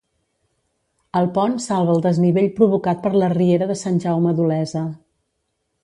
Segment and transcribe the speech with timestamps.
[1.19, 4.87] El pont salva el desnivell provocat per la Riera de Sant Jaume d'Olesa.